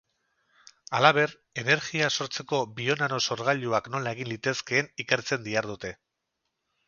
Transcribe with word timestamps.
Halaber, 0.99 1.33
energia 1.63 2.07
sortzeko 2.23 2.61
bio-nano 2.79 3.19
sorgailuak 3.25 3.91
nola 3.97 4.13
egin 4.17 4.31
litezkeen 4.33 4.89
ikertzen 5.05 5.45
dihardute. 5.49 5.93